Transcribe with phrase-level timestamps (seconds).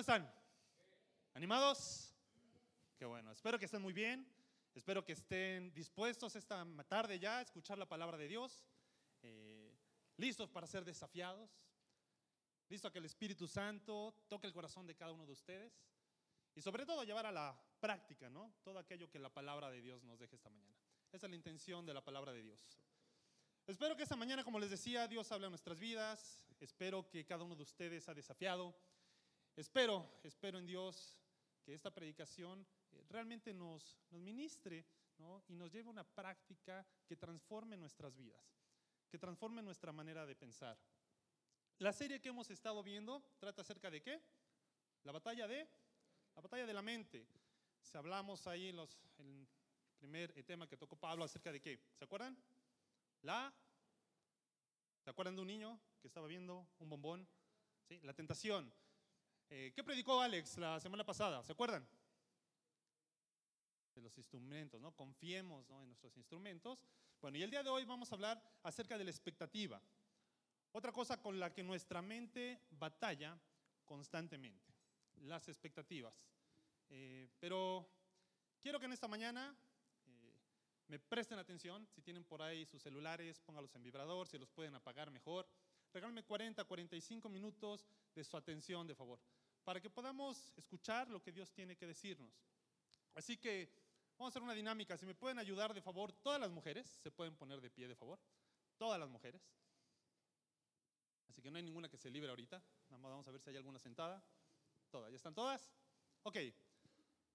[0.00, 0.34] ¿Cómo están?
[1.34, 2.14] ¿Animados?
[2.96, 4.26] Qué bueno, espero que estén muy bien,
[4.74, 8.64] espero que estén dispuestos esta tarde ya a escuchar la palabra de Dios,
[9.20, 9.76] eh,
[10.16, 11.50] listos para ser desafiados,
[12.70, 15.84] listos a que el Espíritu Santo toque el corazón de cada uno de ustedes
[16.54, 18.54] y sobre todo llevar a la práctica, ¿no?
[18.64, 20.80] Todo aquello que la palabra de Dios nos deje esta mañana.
[21.12, 22.66] Esa es la intención de la palabra de Dios.
[23.66, 26.42] Espero que esta mañana, como les decía, Dios hable a nuestras vidas.
[26.58, 28.74] Espero que cada uno de ustedes ha desafiado.
[29.60, 31.18] Espero, espero en Dios
[31.62, 34.86] que esta predicación eh, realmente nos, nos ministre
[35.48, 38.42] y nos lleve a una práctica que transforme nuestras vidas,
[39.10, 40.78] que transforme nuestra manera de pensar.
[41.76, 44.22] La serie que hemos estado viendo trata acerca de qué?
[45.02, 45.68] La batalla de
[46.34, 47.26] la batalla de la mente.
[47.82, 49.46] Si hablamos ahí en, los, el
[49.98, 52.34] primer tema que tocó Pablo acerca de qué, ¿se acuerdan?
[53.20, 53.52] La,
[55.04, 57.28] ¿se acuerdan de un niño que estaba viendo un bombón?
[57.86, 58.00] ¿Sí?
[58.04, 58.72] La tentación.
[59.52, 61.42] Eh, ¿Qué predicó Alex la semana pasada?
[61.42, 61.84] ¿Se acuerdan?
[63.92, 64.94] De los instrumentos, ¿no?
[64.94, 66.86] Confiemos en nuestros instrumentos.
[67.20, 69.82] Bueno, y el día de hoy vamos a hablar acerca de la expectativa.
[70.70, 73.36] Otra cosa con la que nuestra mente batalla
[73.84, 74.72] constantemente
[75.22, 76.22] las expectativas.
[76.88, 77.90] Eh, pero
[78.62, 79.52] quiero que en esta mañana
[80.06, 80.32] eh,
[80.86, 81.88] me presten atención.
[81.88, 84.28] Si tienen por ahí sus celulares, póngalos en vibrador.
[84.28, 85.48] Si los pueden apagar, mejor.
[85.92, 89.18] Regálenme 40, 45 minutos de su atención, de favor,
[89.70, 92.34] para que podamos escuchar lo que Dios tiene que decirnos.
[93.14, 93.72] Así que
[94.18, 94.96] vamos a hacer una dinámica.
[94.96, 97.94] Si me pueden ayudar, de favor, todas las mujeres se pueden poner de pie, de
[97.94, 98.18] favor.
[98.78, 99.40] Todas las mujeres.
[101.28, 102.60] Así que no hay ninguna que se libre ahorita.
[102.88, 104.20] Nada más vamos a ver si hay alguna sentada.
[104.90, 105.70] Todas, ¿ya están todas?
[106.24, 106.38] Ok,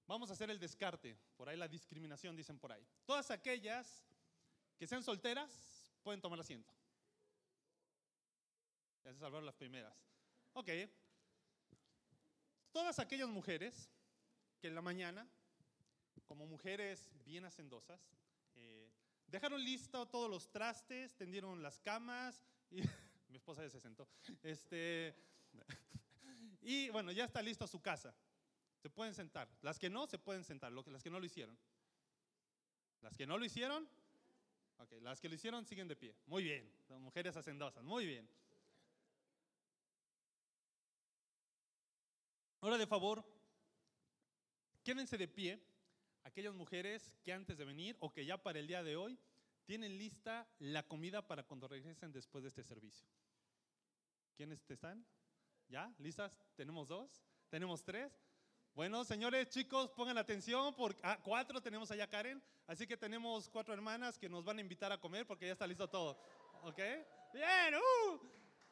[0.06, 1.18] vamos a hacer el descarte.
[1.38, 2.86] Por ahí la discriminación, dicen por ahí.
[3.06, 4.04] Todas aquellas
[4.78, 6.74] que sean solteras pueden tomar asiento.
[9.06, 9.96] Ya se salvaron las primeras.
[10.52, 10.70] Ok.
[12.76, 13.90] Todas aquellas mujeres
[14.60, 15.26] que en la mañana,
[16.26, 18.02] como mujeres bien hacendosas,
[18.54, 18.92] eh,
[19.28, 22.82] dejaron listo todos los trastes, tendieron las camas y
[23.30, 24.10] mi esposa ya se sentó.
[24.44, 25.16] Este,
[26.62, 28.14] y bueno, ya está listo su casa.
[28.82, 29.48] Se pueden sentar.
[29.62, 30.74] Las que no, se pueden sentar.
[30.74, 31.58] Las que no lo hicieron.
[33.00, 33.88] Las que no lo hicieron,
[34.80, 34.96] ok.
[35.00, 36.14] Las que lo hicieron siguen de pie.
[36.26, 36.70] Muy bien.
[36.90, 37.86] Las mujeres hacendosas.
[37.86, 38.30] Muy bien.
[42.66, 43.24] Ahora de favor,
[44.84, 45.62] quédense de pie
[46.24, 49.20] aquellas mujeres que antes de venir o que ya para el día de hoy
[49.66, 53.08] tienen lista la comida para cuando regresen después de este servicio.
[54.36, 55.06] ¿Quiénes están?
[55.68, 55.94] ¿Ya?
[56.00, 56.36] ¿Listas?
[56.56, 57.22] ¿Tenemos dos?
[57.52, 58.12] ¿Tenemos tres?
[58.74, 63.76] Bueno, señores, chicos, pongan atención, porque ah, cuatro tenemos allá Karen, así que tenemos cuatro
[63.76, 66.18] hermanas que nos van a invitar a comer porque ya está listo todo.
[66.64, 66.80] ¿Ok?
[67.32, 68.20] Bien, uh.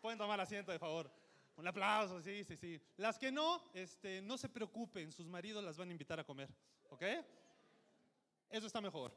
[0.01, 1.22] Pueden tomar asiento, de favor.
[1.55, 2.81] Un aplauso, sí, sí, sí.
[2.97, 6.49] Las que no, este, no se preocupen, sus maridos las van a invitar a comer.
[6.89, 7.03] ¿Ok?
[8.49, 9.15] Eso está mejor.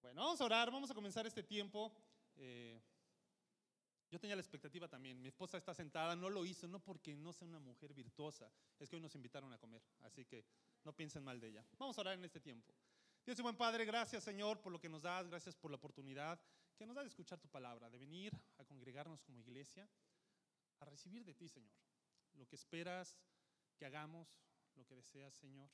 [0.00, 1.92] Bueno, vamos a orar, vamos a comenzar este tiempo.
[2.36, 2.80] Eh,
[4.10, 5.20] yo tenía la expectativa también.
[5.20, 8.88] Mi esposa está sentada, no lo hizo, no porque no sea una mujer virtuosa, es
[8.88, 10.44] que hoy nos invitaron a comer, así que
[10.84, 11.66] no piensen mal de ella.
[11.78, 12.72] Vamos a orar en este tiempo.
[13.24, 16.40] Dios y buen Padre, gracias Señor por lo que nos das, gracias por la oportunidad
[16.76, 19.88] que nos da de escuchar tu palabra, de venir a congregarnos como iglesia,
[20.80, 21.76] a recibir de ti, Señor,
[22.34, 23.16] lo que esperas
[23.76, 24.28] que hagamos,
[24.74, 25.70] lo que deseas, Señor,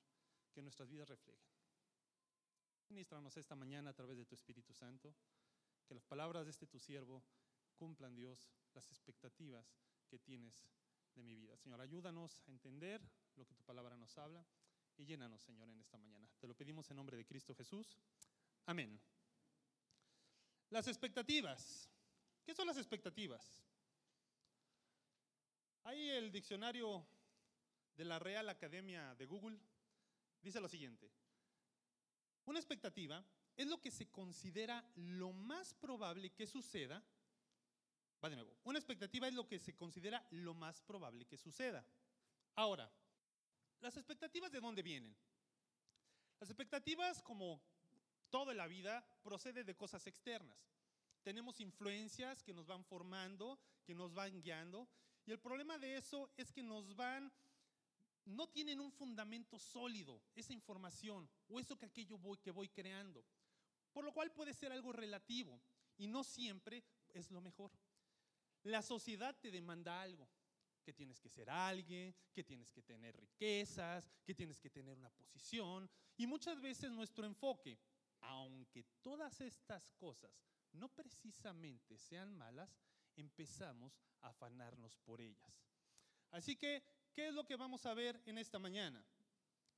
[0.52, 1.50] que nuestras vidas reflejen.
[2.88, 5.14] Ministranos esta mañana a través de tu Espíritu Santo,
[5.86, 7.24] que las palabras de este tu siervo
[7.76, 9.74] cumplan, Dios, las expectativas
[10.08, 10.66] que tienes
[11.14, 11.56] de mi vida.
[11.56, 13.02] Señor, ayúdanos a entender
[13.36, 14.46] lo que tu palabra nos habla
[14.96, 16.28] y llénanos, Señor, en esta mañana.
[16.38, 17.98] Te lo pedimos en nombre de Cristo Jesús.
[18.66, 19.00] Amén.
[20.70, 21.88] Las expectativas.
[22.44, 23.62] ¿Qué son las expectativas?
[25.84, 27.06] Ahí el diccionario
[27.96, 29.58] de la Real Academia de Google
[30.40, 31.10] dice lo siguiente.
[32.44, 33.24] Una expectativa
[33.56, 37.02] es lo que se considera lo más probable que suceda
[38.24, 38.56] Va de nuevo.
[38.64, 41.84] Una expectativa es lo que se considera lo más probable que suceda.
[42.54, 42.88] Ahora,
[43.80, 45.16] ¿las expectativas de dónde vienen?
[46.38, 47.60] Las expectativas, como
[48.30, 50.56] toda la vida, procede de cosas externas.
[51.24, 54.88] Tenemos influencias que nos van formando, que nos van guiando,
[55.26, 57.32] y el problema de eso es que nos van,
[58.24, 63.24] no tienen un fundamento sólido, esa información, o eso que aquello voy, que voy creando.
[63.92, 65.60] Por lo cual puede ser algo relativo,
[65.96, 66.82] y no siempre
[67.12, 67.70] es lo mejor.
[68.64, 70.28] La sociedad te demanda algo,
[70.82, 75.10] que tienes que ser alguien, que tienes que tener riquezas, que tienes que tener una
[75.10, 75.88] posición.
[76.16, 77.78] Y muchas veces nuestro enfoque,
[78.20, 80.32] aunque todas estas cosas
[80.72, 82.76] no precisamente sean malas,
[83.16, 85.62] empezamos a afanarnos por ellas.
[86.30, 86.82] Así que
[87.14, 89.04] ¿qué es lo que vamos a ver en esta mañana?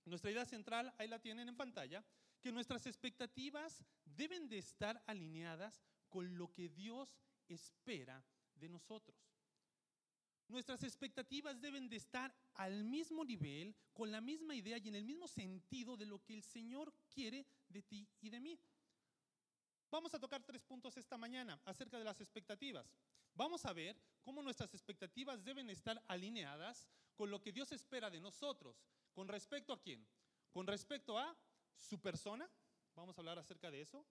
[0.05, 2.05] Nuestra idea central, ahí la tienen en pantalla,
[2.41, 7.09] que nuestras expectativas deben de estar alineadas con lo que Dios
[7.49, 8.23] espera
[8.55, 9.17] de nosotros.
[10.49, 15.05] Nuestras expectativas deben de estar al mismo nivel, con la misma idea y en el
[15.05, 18.61] mismo sentido de lo que el Señor quiere de ti y de mí.
[19.91, 22.87] Vamos a tocar tres puntos esta mañana acerca de las expectativas.
[23.35, 28.21] Vamos a ver cómo nuestras expectativas deben estar alineadas con lo que Dios espera de
[28.21, 28.77] nosotros.
[29.13, 30.07] ¿Con respecto a quién?
[30.53, 31.37] Con respecto a
[31.77, 32.49] su persona.
[32.95, 34.07] Vamos a hablar acerca de eso.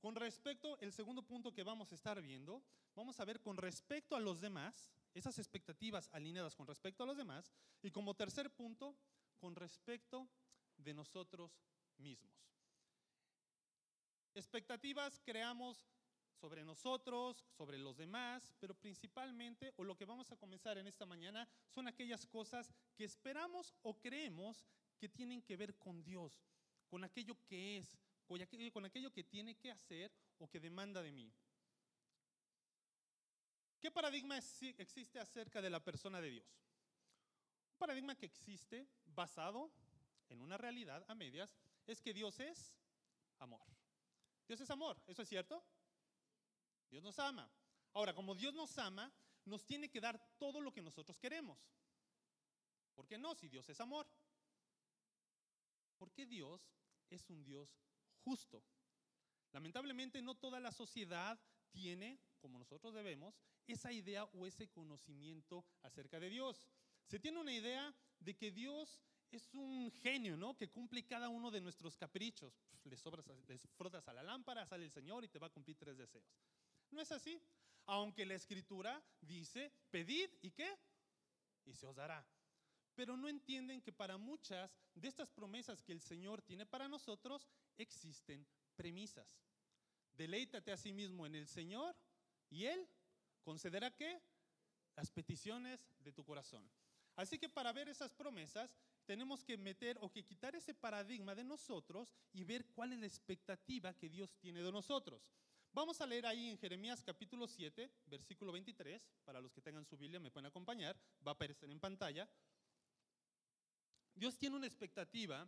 [0.00, 2.62] Con respecto, el segundo punto que vamos a estar viendo,
[2.94, 7.16] vamos a ver con respecto a los demás, esas expectativas alineadas con respecto a los
[7.16, 7.50] demás.
[7.82, 8.94] Y como tercer punto,
[9.38, 10.28] con respecto
[10.76, 11.50] de nosotros
[11.96, 12.34] mismos.
[14.34, 15.86] Expectativas creamos
[16.36, 21.06] sobre nosotros, sobre los demás, pero principalmente, o lo que vamos a comenzar en esta
[21.06, 24.64] mañana, son aquellas cosas que esperamos o creemos
[24.98, 26.40] que tienen que ver con Dios,
[26.88, 27.98] con aquello que es,
[28.72, 31.32] con aquello que tiene que hacer o que demanda de mí.
[33.80, 36.46] ¿Qué paradigma existe acerca de la persona de Dios?
[37.72, 39.70] Un paradigma que existe basado
[40.28, 41.56] en una realidad a medias
[41.86, 42.74] es que Dios es
[43.38, 43.66] amor.
[44.48, 45.62] Dios es amor, ¿eso es cierto?
[46.90, 47.50] Dios nos ama.
[47.92, 49.12] Ahora, como Dios nos ama,
[49.44, 51.58] nos tiene que dar todo lo que nosotros queremos.
[52.94, 53.34] ¿Por qué no?
[53.34, 54.06] Si Dios es amor.
[55.98, 56.60] Porque Dios
[57.10, 57.68] es un Dios
[58.24, 58.62] justo.
[59.52, 61.38] Lamentablemente no toda la sociedad
[61.70, 63.34] tiene, como nosotros debemos,
[63.66, 66.68] esa idea o ese conocimiento acerca de Dios.
[67.06, 69.00] Se tiene una idea de que Dios
[69.30, 70.56] es un genio, ¿no?
[70.56, 72.54] Que cumple cada uno de nuestros caprichos.
[72.84, 75.76] Les, sobras, les frotas a la lámpara, sale el Señor y te va a cumplir
[75.76, 76.24] tres deseos.
[76.96, 77.38] No es así.
[77.84, 80.78] Aunque la escritura dice, pedid y qué?
[81.66, 82.26] Y se os dará.
[82.94, 87.46] Pero no entienden que para muchas de estas promesas que el Señor tiene para nosotros
[87.76, 88.46] existen
[88.76, 89.42] premisas.
[90.14, 91.94] Deleítate a sí mismo en el Señor
[92.48, 92.88] y Él
[93.42, 94.18] concederá qué?
[94.96, 96.66] Las peticiones de tu corazón.
[97.14, 101.44] Así que para ver esas promesas tenemos que meter o que quitar ese paradigma de
[101.44, 105.30] nosotros y ver cuál es la expectativa que Dios tiene de nosotros.
[105.76, 109.12] Vamos a leer ahí en Jeremías capítulo 7, versículo 23.
[109.26, 110.98] Para los que tengan su Biblia me pueden acompañar.
[111.18, 112.26] Va a aparecer en pantalla.
[114.14, 115.46] Dios tiene una expectativa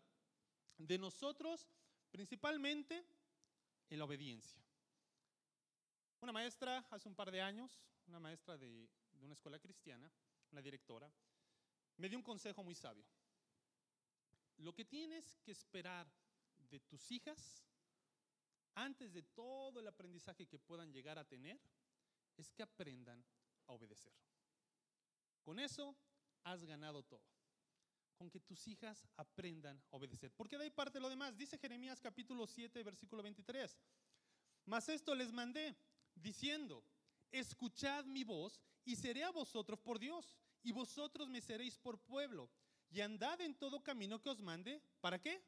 [0.76, 1.66] de nosotros
[2.10, 3.06] principalmente
[3.88, 4.62] en la obediencia.
[6.20, 10.12] Una maestra hace un par de años, una maestra de, de una escuela cristiana,
[10.52, 11.10] una directora,
[11.96, 13.06] me dio un consejo muy sabio.
[14.58, 16.06] Lo que tienes que esperar
[16.68, 17.64] de tus hijas
[18.78, 21.60] antes de todo el aprendizaje que puedan llegar a tener,
[22.36, 23.24] es que aprendan
[23.66, 24.14] a obedecer.
[25.42, 25.96] Con eso
[26.44, 27.24] has ganado todo.
[28.16, 30.32] Con que tus hijas aprendan a obedecer.
[30.32, 31.36] Porque de ahí parte lo demás.
[31.36, 33.78] Dice Jeremías capítulo 7, versículo 23.
[34.66, 35.76] Mas esto les mandé
[36.14, 36.84] diciendo,
[37.32, 42.50] escuchad mi voz y seré a vosotros por Dios y vosotros me seréis por pueblo.
[42.90, 44.82] Y andad en todo camino que os mande.
[45.00, 45.42] ¿Para qué?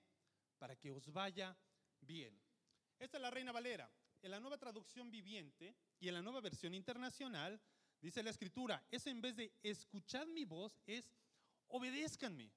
[0.58, 1.56] Para que os vaya
[2.00, 2.49] bien.
[3.00, 3.90] Esta es la Reina Valera.
[4.22, 7.58] En la nueva traducción viviente y en la nueva versión internacional,
[7.98, 11.10] dice la escritura, es en vez de escuchad mi voz, es
[11.68, 12.52] obedézcanme.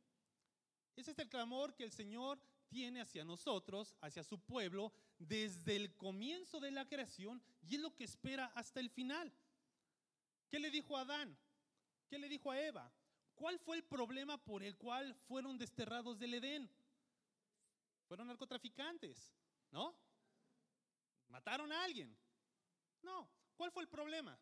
[0.98, 5.95] Ese es el clamor que el Señor tiene hacia nosotros, hacia su pueblo, desde el
[5.95, 9.31] comienzo de la creación y es lo que espera hasta el final.
[10.50, 11.38] ¿Qué le dijo a Adán?
[12.09, 12.92] ¿Qué le dijo a Eva?
[13.33, 16.69] ¿Cuál fue el problema por el cual fueron desterrados del Edén?
[18.07, 19.33] Fueron narcotraficantes,
[19.71, 19.95] ¿no?
[21.33, 22.16] ¿Mataron a alguien?
[23.02, 23.28] No.
[23.56, 24.40] ¿Cuál fue el problema?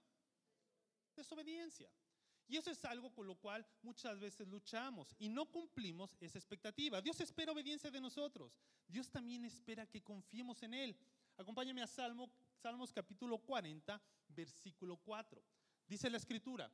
[1.15, 1.89] Desobediencia.
[2.49, 7.01] Y eso es algo con lo cual muchas veces luchamos y no cumplimos esa expectativa.
[7.01, 8.59] Dios espera obediencia de nosotros.
[8.89, 10.97] Dios también espera que confiemos en Él.
[11.37, 12.29] Acompáñame a Salmo,
[12.61, 15.41] Salmos capítulo 40, versículo 4.
[15.87, 16.69] Dice la escritura,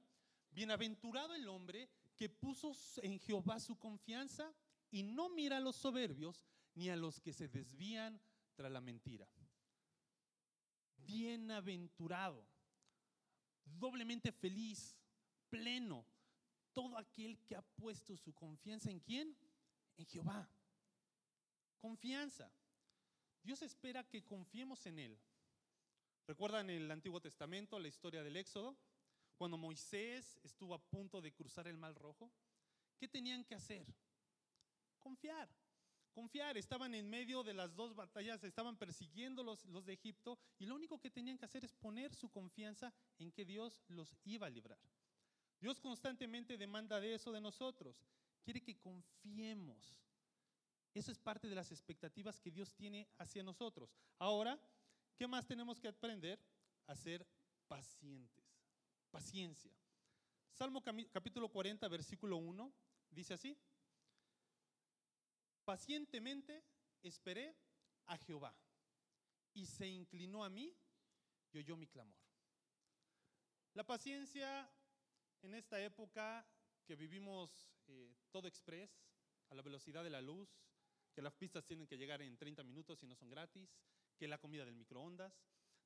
[0.50, 4.52] bienaventurado el hombre que puso en Jehová su confianza
[4.90, 6.44] y no mira a los soberbios
[6.74, 8.20] ni a los que se desvían
[8.56, 9.30] tras la mentira
[10.98, 12.46] bienaventurado,
[13.64, 14.98] doblemente feliz,
[15.50, 16.06] pleno,
[16.74, 19.36] todo aquel que ha puesto su confianza en quién?
[19.98, 20.50] En Jehová.
[21.80, 22.52] Confianza.
[23.42, 25.20] Dios espera que confiemos en Él.
[26.28, 28.78] ¿Recuerdan el Antiguo Testamento la historia del Éxodo?
[29.38, 32.32] Cuando Moisés estuvo a punto de cruzar el Mar Rojo,
[32.98, 33.88] ¿qué tenían que hacer?
[35.00, 35.50] Confiar
[36.18, 36.58] confiar.
[36.58, 40.74] Estaban en medio de las dos batallas, estaban persiguiendo los, los de Egipto y lo
[40.74, 44.50] único que tenían que hacer es poner su confianza en que Dios los iba a
[44.50, 44.80] librar.
[45.60, 48.04] Dios constantemente demanda de eso de nosotros.
[48.44, 49.96] Quiere que confiemos.
[50.92, 53.96] Eso es parte de las expectativas que Dios tiene hacia nosotros.
[54.18, 54.60] Ahora,
[55.16, 56.40] ¿qué más tenemos que aprender?
[56.88, 57.28] A ser
[57.68, 58.44] pacientes.
[59.12, 59.72] Paciencia.
[60.52, 60.82] Salmo
[61.12, 62.74] capítulo 40, versículo 1,
[63.12, 63.56] dice así.
[65.68, 66.64] Pacientemente
[67.04, 67.54] esperé
[68.06, 68.56] a Jehová
[69.54, 70.74] y se inclinó a mí
[71.52, 72.18] y oyó mi clamor.
[73.74, 74.72] La paciencia
[75.42, 76.48] en esta época
[76.86, 78.90] que vivimos eh, todo express,
[79.50, 80.48] a la velocidad de la luz,
[81.14, 83.70] que las pistas tienen que llegar en 30 minutos y no son gratis,
[84.16, 85.38] que la comida del microondas,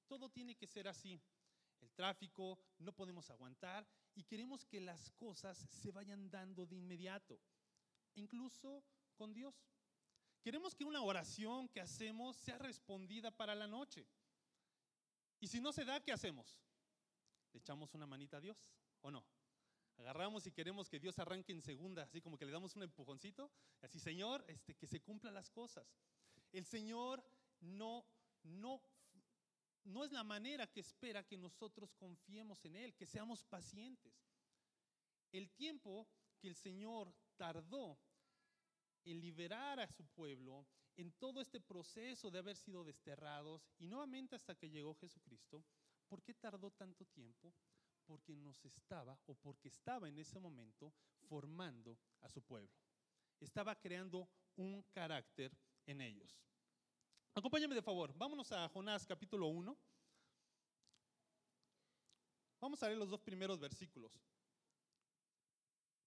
[0.05, 1.19] todo tiene que ser así.
[1.79, 7.41] El tráfico, no podemos aguantar y queremos que las cosas se vayan dando de inmediato,
[8.13, 8.83] incluso
[9.21, 9.53] con Dios.
[10.41, 14.07] Queremos que una oración que hacemos sea respondida para la noche.
[15.39, 16.59] Y si no se da, ¿qué hacemos?
[17.53, 18.57] ¿Le echamos una manita a Dios
[19.01, 19.23] o no?
[19.97, 23.51] Agarramos y queremos que Dios arranque en segunda, así como que le damos un empujoncito,
[23.83, 25.85] así, Señor, este, que se cumplan las cosas.
[26.51, 27.23] El Señor
[27.59, 28.03] no,
[28.41, 28.81] no,
[29.83, 34.15] no es la manera que espera que nosotros confiemos en Él, que seamos pacientes.
[35.31, 36.07] El tiempo
[36.39, 37.99] que el Señor tardó
[39.05, 40.65] en liberar a su pueblo
[40.97, 45.63] en todo este proceso de haber sido desterrados y nuevamente hasta que llegó Jesucristo,
[46.07, 47.53] ¿por qué tardó tanto tiempo?
[48.05, 50.93] Porque nos estaba o porque estaba en ese momento
[51.27, 52.75] formando a su pueblo.
[53.39, 56.43] Estaba creando un carácter en ellos.
[57.33, 59.77] Acompáñame de favor, vámonos a Jonás capítulo 1.
[62.59, 64.11] Vamos a leer los dos primeros versículos.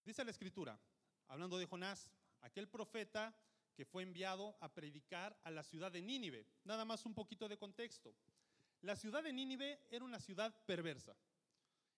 [0.05, 0.79] Dice la escritura,
[1.27, 2.11] hablando de Jonás,
[2.45, 3.35] aquel profeta
[3.75, 6.47] que fue enviado a predicar a la ciudad de Nínive.
[6.65, 8.15] Nada más un poquito de contexto.
[8.83, 11.17] La ciudad de Nínive era una ciudad perversa.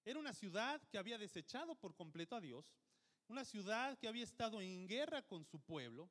[0.05, 2.73] Era una ciudad que había desechado por completo a Dios,
[3.29, 6.09] una ciudad que había estado en guerra con su pueblo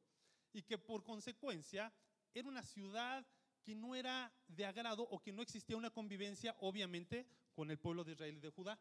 [0.51, 1.93] y que por consecuencia
[2.33, 3.25] era una ciudad
[3.63, 8.03] que no era de agrado o que no existía una convivencia, obviamente, con el pueblo
[8.03, 8.77] de Israel y de Judá.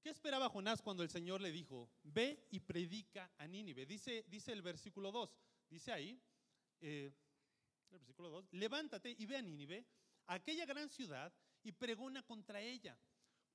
[0.00, 3.84] ¿Qué esperaba Jonás cuando el Señor le dijo, ve y predica a Nínive?
[3.84, 5.36] Dice, dice el versículo 2,
[5.68, 6.20] dice ahí,
[6.80, 7.12] eh,
[7.90, 9.84] el versículo 2, levántate y ve a Nínive,
[10.26, 12.98] aquella gran ciudad, y pregona contra ella,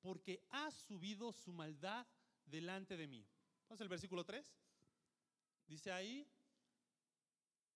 [0.02, 2.06] porque ha subido su maldad
[2.46, 3.26] delante de mí.
[3.70, 4.46] Vamos el versículo 3.
[5.68, 6.28] Dice ahí,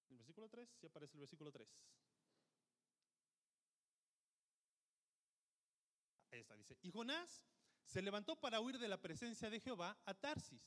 [0.10, 1.68] el versículo 3, si aparece el versículo 3.
[6.32, 7.48] Ahí está, dice, y Jonás
[7.88, 10.62] se levantó para huir de la presencia de Jehová a Tarsis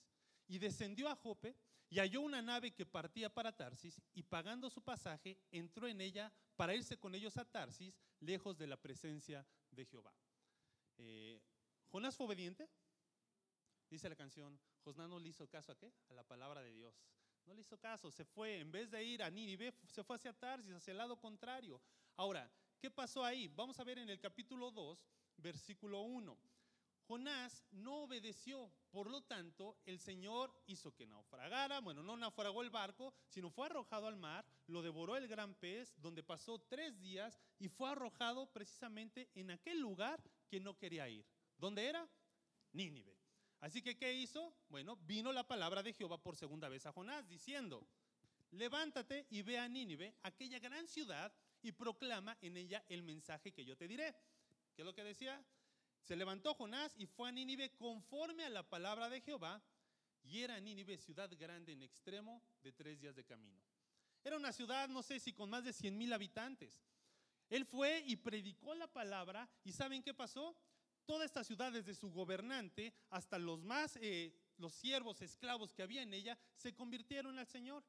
[0.49, 1.55] y descendió a Jope
[1.91, 6.33] y halló una nave que partía para Tarsis y pagando su pasaje entró en ella
[6.57, 10.15] para irse con ellos a Tarsis lejos de la presencia de Jehová.
[10.97, 11.41] Eh,
[11.89, 12.69] Jonás fue obediente.
[13.91, 15.93] Dice la canción, Jonás no le hizo caso a qué?
[16.09, 16.95] A la palabra de Dios.
[17.45, 20.33] No le hizo caso, se fue, en vez de ir a Nínive, se fue hacia
[20.33, 21.83] Tarsis, hacia el lado contrario.
[22.17, 23.49] Ahora, ¿qué pasó ahí?
[23.49, 24.99] Vamos a ver en el capítulo 2,
[25.37, 26.39] versículo 1.
[27.11, 32.71] Jonás no obedeció, por lo tanto, el Señor hizo que naufragara, bueno, no naufragó el
[32.71, 37.37] barco, sino fue arrojado al mar, lo devoró el gran pez, donde pasó tres días
[37.59, 41.27] y fue arrojado precisamente en aquel lugar que no quería ir.
[41.59, 42.09] ¿Dónde era?
[42.75, 43.19] Nínive.
[43.59, 44.55] Así que, ¿qué hizo?
[44.69, 47.89] Bueno, vino la palabra de Jehová por segunda vez a Jonás, diciendo,
[48.53, 53.65] levántate y ve a Nínive, aquella gran ciudad, y proclama en ella el mensaje que
[53.65, 54.15] yo te diré.
[54.77, 55.45] ¿Qué es lo que decía?
[56.03, 59.63] Se levantó Jonás y fue a Nínive conforme a la palabra de Jehová,
[60.23, 63.63] y era Nínive ciudad grande en extremo de tres días de camino.
[64.23, 66.83] Era una ciudad, no sé si con más de 100 mil habitantes.
[67.49, 70.57] Él fue y predicó la palabra, y ¿saben qué pasó?
[71.07, 76.03] Toda esta ciudad, desde su gobernante hasta los más, eh, los siervos, esclavos que había
[76.03, 77.85] en ella, se convirtieron al Señor.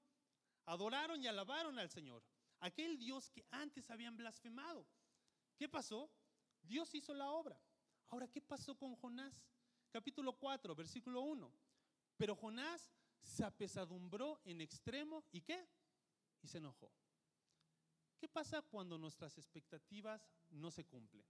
[0.66, 2.24] Adoraron y alabaron al Señor,
[2.60, 4.88] aquel Dios que antes habían blasfemado.
[5.58, 6.10] ¿Qué pasó?
[6.64, 7.60] Dios hizo la obra.
[8.12, 9.42] Ahora, ¿qué pasó con Jonás?
[9.90, 11.50] Capítulo 4, versículo 1.
[12.18, 12.92] Pero Jonás
[13.24, 15.66] se apesadumbró en extremo y qué?
[16.42, 16.92] Y se enojó.
[18.20, 21.26] ¿Qué pasa cuando nuestras expectativas no se cumplen?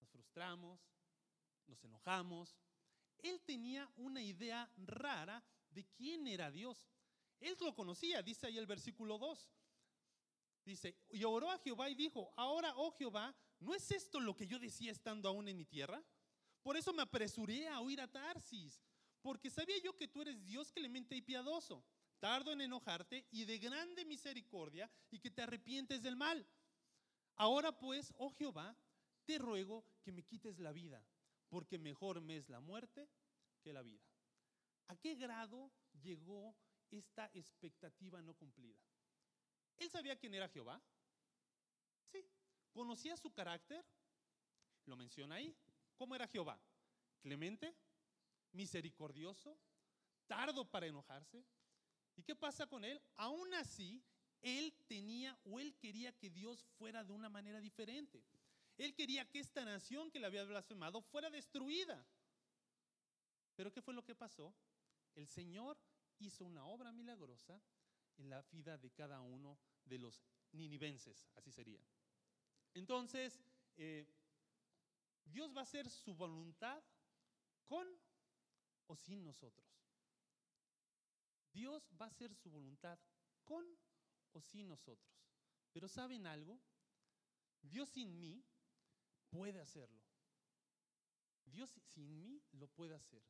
[0.00, 0.80] Nos frustramos,
[1.68, 2.58] nos enojamos.
[3.18, 6.90] Él tenía una idea rara de quién era Dios.
[7.38, 9.52] Él lo conocía, dice ahí el versículo 2.
[10.64, 14.46] Dice, y oró a Jehová y dijo, ahora, oh Jehová, ¿no es esto lo que
[14.46, 16.02] yo decía estando aún en mi tierra?
[16.62, 18.82] Por eso me apresuré a huir a Tarsis,
[19.22, 21.84] porque sabía yo que tú eres Dios clemente y piadoso,
[22.18, 26.46] tardo en enojarte y de grande misericordia y que te arrepientes del mal.
[27.36, 28.76] Ahora pues, oh Jehová,
[29.24, 31.02] te ruego que me quites la vida,
[31.48, 33.08] porque mejor me es la muerte
[33.62, 34.04] que la vida.
[34.88, 36.54] ¿A qué grado llegó
[36.90, 38.78] esta expectativa no cumplida?
[39.78, 40.82] ¿Él sabía quién era Jehová?
[42.74, 43.84] ¿Conocía su carácter?
[44.86, 45.56] Lo menciona ahí.
[45.96, 46.60] ¿Cómo era Jehová?
[47.22, 47.74] Clemente,
[48.52, 49.56] misericordioso,
[50.26, 51.44] tardo para enojarse.
[52.16, 53.00] ¿Y qué pasa con él?
[53.14, 54.02] Aún así,
[54.42, 58.24] él tenía o él quería que Dios fuera de una manera diferente.
[58.76, 62.04] Él quería que esta nación que le había blasfemado fuera destruida.
[63.54, 64.52] Pero ¿qué fue lo que pasó?
[65.14, 65.78] El Señor
[66.18, 67.62] hizo una obra milagrosa
[68.16, 70.20] en la vida de cada uno de los
[70.52, 71.80] ninivenses, así sería.
[72.74, 73.40] Entonces,
[73.76, 74.06] eh,
[75.24, 76.82] Dios va a hacer su voluntad
[77.64, 77.86] con
[78.86, 79.66] o sin nosotros.
[81.52, 82.98] Dios va a hacer su voluntad
[83.44, 83.64] con
[84.32, 85.14] o sin nosotros.
[85.72, 86.60] Pero ¿saben algo?
[87.62, 88.44] Dios sin mí
[89.30, 90.02] puede hacerlo.
[91.46, 93.22] Dios sin mí lo puede hacer.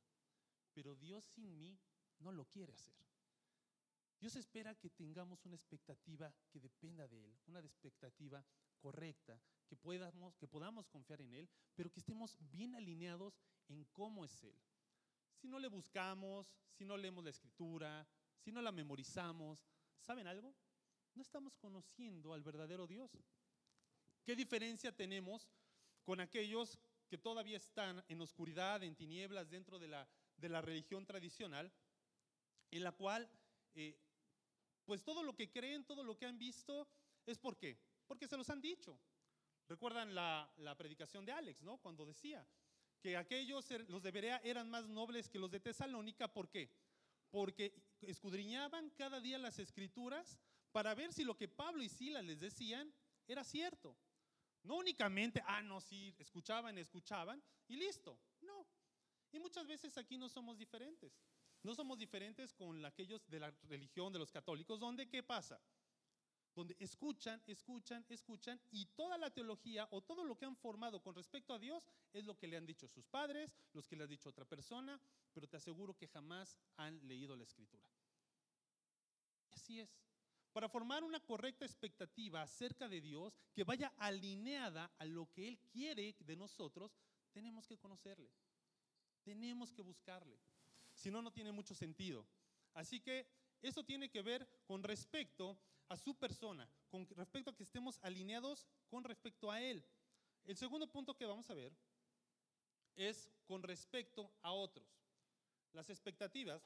[0.73, 1.79] Pero Dios sin mí
[2.19, 2.97] no lo quiere hacer.
[4.19, 8.45] Dios espera que tengamos una expectativa que dependa de Él, una expectativa
[8.85, 14.27] correcta, que podamos, que podamos confiar en Él, pero que estemos bien alineados en cómo
[14.27, 14.55] es Él.
[15.41, 18.07] Si no le buscamos, si no leemos la escritura,
[18.43, 19.59] si no la memorizamos,
[20.01, 20.55] ¿saben algo?
[21.15, 23.11] No estamos conociendo al verdadero Dios.
[24.23, 25.49] ¿Qué diferencia tenemos
[26.05, 31.07] con aquellos que todavía están en oscuridad, en tinieblas dentro de la, de la religión
[31.07, 31.73] tradicional,
[32.71, 33.31] en la cual,
[33.77, 33.99] eh,
[34.85, 36.87] pues todo lo que creen, todo lo que han visto,
[37.25, 37.79] es por qué?
[38.07, 38.99] Porque se los han dicho.
[39.69, 41.79] Recuerdan la, la predicación de Alex, ¿no?
[41.79, 42.47] Cuando decía
[43.01, 46.71] que aquellos, er, los de Berea, eran más nobles que los de Tesalónica, ¿por qué?
[47.31, 50.39] Porque escudriñaban cada día las escrituras
[50.73, 52.93] para ver si lo que Pablo y Silas les decían
[53.27, 53.97] era cierto.
[54.63, 58.19] No únicamente, ah, no, sí, escuchaban, escuchaban y listo.
[58.41, 58.67] No.
[59.33, 61.13] Y muchas veces aquí no somos diferentes.
[61.63, 65.61] No somos diferentes con aquellos de la religión de los católicos, donde ¿qué pasa?
[66.55, 71.15] Donde escuchan, escuchan, escuchan y toda la teología o todo lo que han formado con
[71.15, 74.07] respecto a Dios es lo que le han dicho sus padres, los que le ha
[74.07, 75.01] dicho otra persona,
[75.33, 77.89] pero te aseguro que jamás han leído la escritura.
[79.51, 79.91] Así es.
[80.53, 85.59] Para formar una correcta expectativa acerca de Dios que vaya alineada a lo que Él
[85.73, 86.97] quiere de nosotros,
[87.33, 88.31] tenemos que conocerle.
[89.25, 90.39] Tenemos que buscarle.
[90.95, 92.25] Si no, no tiene mucho sentido.
[92.75, 93.27] Así que
[93.63, 98.67] eso tiene que ver con respecto a su persona, con respecto a que estemos alineados
[98.89, 99.85] con respecto a Él.
[100.45, 101.75] El segundo punto que vamos a ver
[102.97, 104.87] es con respecto a otros.
[105.73, 106.63] Las expectativas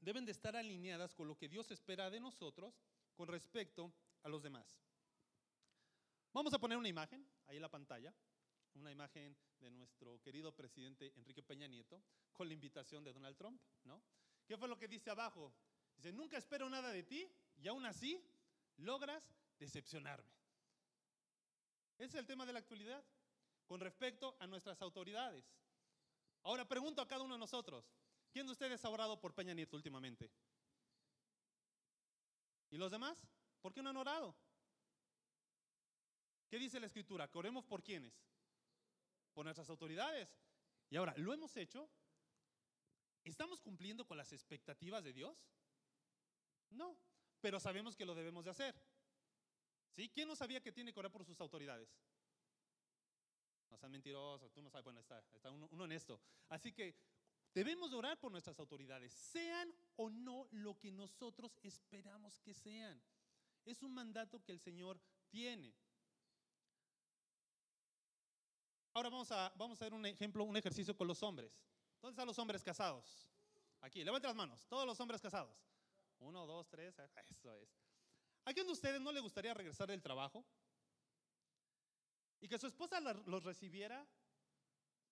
[0.00, 2.80] deben de estar alineadas con lo que Dios espera de nosotros
[3.14, 3.92] con respecto
[4.22, 4.78] a los demás.
[6.32, 8.14] Vamos a poner una imagen ahí en la pantalla,
[8.74, 13.60] una imagen de nuestro querido presidente Enrique Peña Nieto con la invitación de Donald Trump,
[13.84, 14.00] ¿no?
[14.46, 15.52] ¿Qué fue lo que dice abajo?
[15.96, 17.28] Dice, nunca espero nada de ti
[17.60, 18.22] y aún así
[18.76, 19.22] logras
[19.58, 20.30] decepcionarme.
[21.98, 23.04] Ese es el tema de la actualidad
[23.66, 25.44] con respecto a nuestras autoridades.
[26.44, 27.84] Ahora pregunto a cada uno de nosotros,
[28.30, 30.30] ¿quién de ustedes ha orado por Peña Nieto últimamente?
[32.70, 33.18] ¿Y los demás?
[33.60, 34.36] ¿Por qué no han orado?
[36.48, 37.28] ¿Qué dice la escritura?
[37.28, 38.14] Que oremos por quiénes?
[39.34, 40.28] Por nuestras autoridades.
[40.90, 41.90] Y ahora, ¿lo hemos hecho?
[43.24, 45.36] ¿Estamos cumpliendo con las expectativas de Dios?
[46.70, 46.96] No
[47.40, 48.74] pero sabemos que lo debemos de hacer.
[49.90, 50.08] ¿Sí?
[50.08, 51.88] ¿Quién no sabía que tiene que orar por sus autoridades?
[53.70, 56.20] No sean mentirosos, tú no sabes, bueno, está, está uno, uno honesto.
[56.48, 56.96] Así que
[57.52, 63.02] debemos de orar por nuestras autoridades, sean o no lo que nosotros esperamos que sean.
[63.64, 65.74] Es un mandato que el Señor tiene.
[68.94, 71.52] Ahora vamos a, vamos a ver un ejemplo, un ejercicio con los hombres.
[72.00, 73.28] ¿Dónde están los hombres casados?
[73.80, 75.56] Aquí, levanten las manos, todos los hombres casados.
[76.20, 76.98] Uno, dos, tres,
[77.30, 77.68] eso es.
[78.44, 80.44] ¿A quién de ustedes no le gustaría regresar del trabajo?
[82.40, 84.06] Y que su esposa los recibiera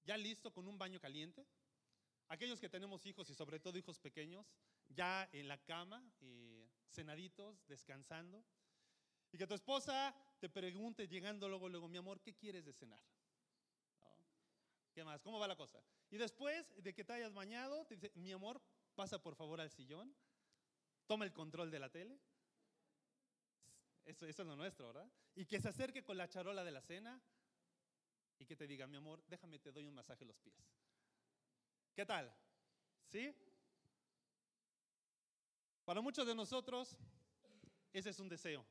[0.04, 1.46] ya listo con un baño caliente.
[2.28, 4.46] Aquellos que tenemos hijos y sobre todo hijos pequeños,
[4.88, 8.44] ya en la cama, eh, cenaditos, descansando.
[9.32, 13.02] Y que tu esposa te pregunte llegando luego, luego, mi amor, ¿qué quieres de cenar?
[14.92, 15.20] ¿Qué más?
[15.20, 15.82] ¿Cómo va la cosa?
[16.10, 18.62] Y después de que te hayas bañado, te dice, mi amor,
[18.94, 20.16] pasa por favor al sillón
[21.06, 22.18] toma el control de la tele.
[24.04, 25.10] Eso, eso es lo nuestro, ¿verdad?
[25.34, 27.20] Y que se acerque con la charola de la cena
[28.38, 30.54] y que te diga, mi amor, déjame, te doy un masaje en los pies.
[31.94, 32.32] ¿Qué tal?
[33.06, 33.34] ¿Sí?
[35.84, 36.96] Para muchos de nosotros,
[37.92, 38.66] ese es un deseo.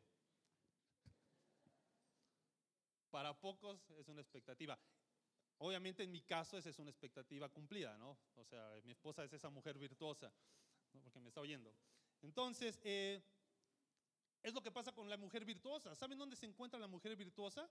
[3.09, 4.77] Para pocos es una expectativa.
[5.59, 8.17] Obviamente en mi caso esa es una expectativa cumplida, ¿no?
[8.35, 10.31] O sea, mi esposa es esa mujer virtuosa,
[10.91, 11.01] ¿no?
[11.01, 11.73] porque me está oyendo.
[12.25, 13.21] Entonces, eh,
[14.41, 15.95] es lo que pasa con la mujer virtuosa.
[15.95, 17.69] ¿Saben dónde se encuentra la mujer virtuosa?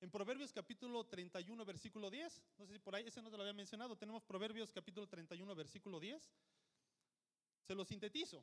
[0.00, 2.42] En Proverbios capítulo 31, versículo 10.
[2.56, 3.94] No sé si por ahí, ese no te lo había mencionado.
[3.96, 6.30] Tenemos Proverbios capítulo 31, versículo 10.
[7.66, 8.42] Se lo sintetizo.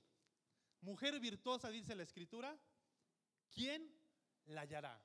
[0.82, 2.56] Mujer virtuosa, dice la escritura,
[3.50, 3.92] ¿quién
[4.46, 5.04] la hallará?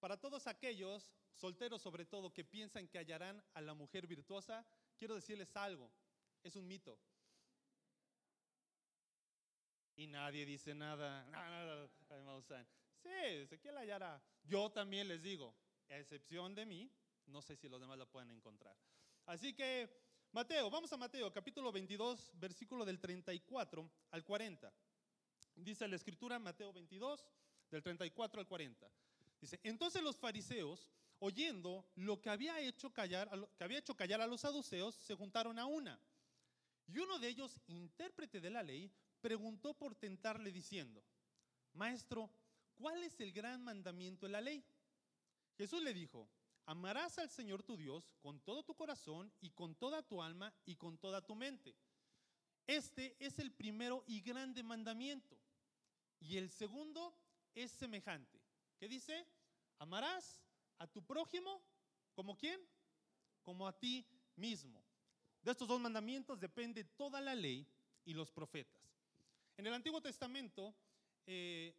[0.00, 5.14] Para todos aquellos, solteros sobre todo, que piensan que hallarán a la mujer virtuosa, quiero
[5.14, 5.92] decirles algo,
[6.42, 6.98] es un mito.
[9.98, 11.26] Y nadie dice nada.
[12.24, 14.22] No, sí, ¿quién la hallará?
[14.44, 15.54] Yo también les digo,
[15.88, 16.90] a excepción de mí,
[17.26, 18.76] no sé si los demás la pueden encontrar.
[19.26, 19.88] Así que,
[20.32, 24.72] Mateo, vamos a Mateo, capítulo 22, versículo del 34 al 40.
[25.56, 27.24] Dice la escritura, Mateo 22,
[27.70, 28.90] del 34 al 40.
[29.40, 34.26] Dice, entonces los fariseos, oyendo lo que había hecho callar, que había hecho callar a
[34.26, 36.00] los saduceos, se juntaron a una.
[36.86, 41.02] Y uno de ellos, intérprete de la ley, preguntó por tentarle diciendo,
[41.74, 42.30] Maestro,
[42.74, 44.64] ¿cuál es el gran mandamiento de la ley?
[45.56, 46.28] Jesús le dijo,
[46.66, 50.76] amarás al Señor tu Dios con todo tu corazón y con toda tu alma y
[50.76, 51.74] con toda tu mente.
[52.66, 55.38] Este es el primero y grande mandamiento.
[56.20, 57.16] Y el segundo
[57.54, 58.40] es semejante.
[58.78, 59.26] ¿Qué dice?
[59.78, 60.42] Amarás
[60.78, 61.62] a tu prójimo
[62.14, 62.60] como quién?
[63.42, 64.84] Como a ti mismo.
[65.42, 67.66] De estos dos mandamientos depende toda la ley
[68.04, 68.87] y los profetas.
[69.58, 70.72] En el Antiguo Testamento,
[71.26, 71.74] eh,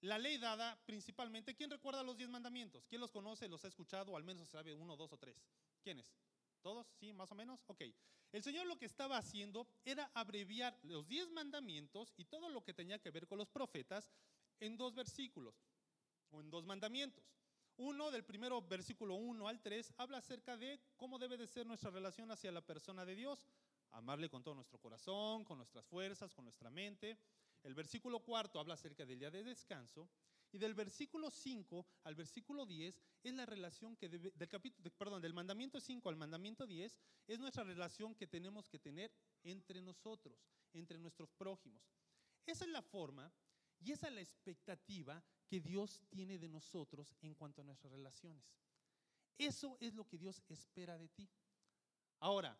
[0.00, 2.86] la ley dada principalmente, ¿quién recuerda los diez mandamientos?
[2.86, 5.36] ¿Quién los conoce, los ha escuchado, o al menos sabe uno, dos o tres?
[5.82, 6.06] ¿Quiénes?
[6.62, 6.86] ¿Todos?
[6.98, 7.12] ¿Sí?
[7.12, 7.62] ¿Más o menos?
[7.66, 7.82] Ok.
[8.32, 12.72] El Señor lo que estaba haciendo era abreviar los diez mandamientos y todo lo que
[12.72, 14.10] tenía que ver con los profetas
[14.58, 15.54] en dos versículos
[16.30, 17.22] o en dos mandamientos.
[17.76, 21.90] Uno, del primero versículo 1 al 3, habla acerca de cómo debe de ser nuestra
[21.90, 23.46] relación hacia la persona de Dios
[23.94, 27.18] amarle con todo nuestro corazón, con nuestras fuerzas, con nuestra mente.
[27.62, 30.08] El versículo cuarto habla acerca del día de descanso.
[30.52, 35.34] Y del versículo 5 al versículo 10 es la relación que del capítulo, perdón, del
[35.34, 40.38] mandamiento 5 al mandamiento 10 es nuestra relación que tenemos que tener entre nosotros,
[40.72, 41.82] entre nuestros prójimos.
[42.46, 43.32] Esa es la forma
[43.80, 48.44] y esa es la expectativa que Dios tiene de nosotros en cuanto a nuestras relaciones.
[49.36, 51.28] Eso es lo que Dios espera de ti.
[52.20, 52.56] Ahora,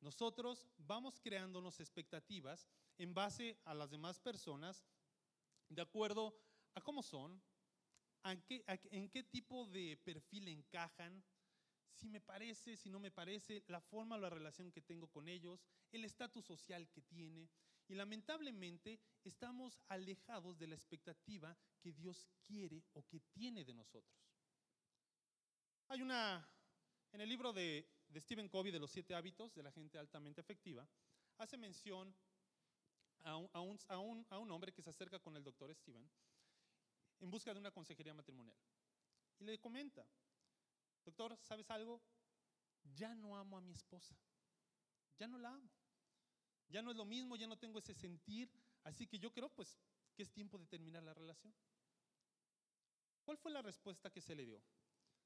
[0.00, 4.84] nosotros vamos creándonos expectativas en base a las demás personas,
[5.68, 6.34] de acuerdo
[6.74, 7.42] a cómo son,
[8.24, 11.24] en qué tipo de perfil encajan,
[12.00, 15.28] si me parece, si no me parece, la forma o la relación que tengo con
[15.28, 17.50] ellos, el estatus social que tiene.
[17.88, 24.16] Y lamentablemente estamos alejados de la expectativa que Dios quiere o que tiene de nosotros.
[25.88, 26.48] Hay una,
[27.12, 30.40] en el libro de de Stephen Covey de los siete hábitos de la gente altamente
[30.40, 30.86] efectiva,
[31.38, 32.14] hace mención
[33.22, 36.10] a un, hombre que se acerca con el doctor Steven
[37.20, 38.56] en busca de una consejería matrimonial.
[39.38, 40.06] Y le comenta,
[41.04, 42.02] doctor, ¿sabes algo?
[42.94, 44.16] Ya no amo a mi esposa,
[45.18, 45.70] ya no la amo,
[46.68, 48.50] ya no es lo mismo, ya no tengo ese sentir,
[48.84, 49.78] así que yo creo pues
[50.14, 51.54] que es tiempo de terminar la relación.
[53.24, 54.62] ¿Cuál fue la respuesta que se le dio?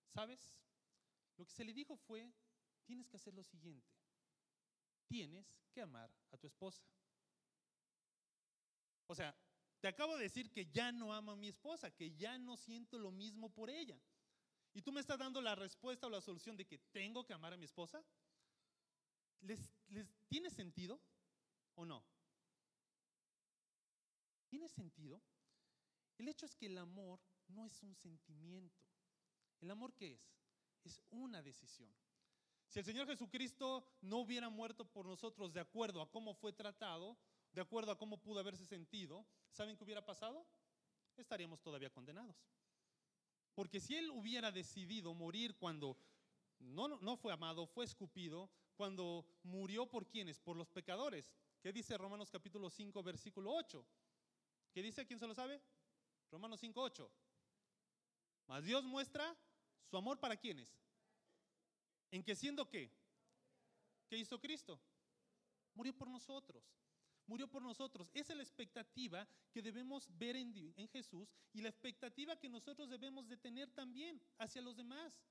[0.09, 0.59] ¿Sabes?
[1.37, 2.33] Lo que se le dijo fue,
[2.85, 3.88] tienes que hacer lo siguiente.
[5.07, 6.85] Tienes que amar a tu esposa.
[9.07, 9.37] O sea,
[9.81, 12.99] te acabo de decir que ya no amo a mi esposa, que ya no siento
[12.99, 14.01] lo mismo por ella.
[14.73, 17.53] Y tú me estás dando la respuesta o la solución de que tengo que amar
[17.53, 18.05] a mi esposa.
[19.40, 19.70] ¿Les,
[20.27, 21.01] tiene sentido
[21.75, 22.05] o no?
[24.49, 25.23] ¿Tiene sentido?
[26.18, 28.83] El hecho es que el amor no es un sentimiento.
[29.61, 30.35] ¿El amor qué es?
[30.83, 31.94] Es una decisión.
[32.74, 37.16] Si el Señor Jesucristo no hubiera muerto por nosotros de acuerdo a cómo fue tratado,
[37.52, 40.44] de acuerdo a cómo pudo haberse sentido, ¿saben qué hubiera pasado?
[41.16, 42.34] Estaríamos todavía condenados.
[43.54, 45.96] Porque si Él hubiera decidido morir cuando
[46.58, 50.40] no, fue amado, fue escupido, cuando murió por quienes?
[50.40, 51.32] Por los pecadores.
[51.62, 53.87] ¿Qué dice Romanos capítulo 5, versículo 8?
[54.72, 55.06] ¿Qué dice?
[55.06, 55.62] ¿Quién se lo sabe?
[56.28, 57.08] Romanos 5, 8.
[58.48, 59.32] Mas Dios muestra
[59.88, 60.76] su amor para quienes?
[62.14, 62.88] ¿En que siendo qué?
[64.07, 64.81] ¿Qué hizo Cristo?
[65.74, 66.62] Murió por nosotros.
[67.27, 68.09] Murió por nosotros.
[68.14, 72.88] Esa es la expectativa que debemos ver en, en, Jesús y la expectativa que nosotros
[72.88, 75.24] debemos de tener también hacia los demás.